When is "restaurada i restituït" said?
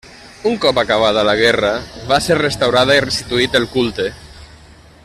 2.41-3.59